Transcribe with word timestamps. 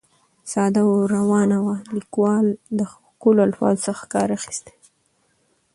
ساده 0.51 0.81
او 0.91 1.09
روانه 1.15 1.57
وه، 1.65 1.77
ليکوال 1.97 2.45
د 2.77 2.79
ښکلو 2.91 3.41
الفاظو 3.47 3.81
څخه 3.87 4.03
کار 4.13 4.29
اخیستى. 4.39 4.73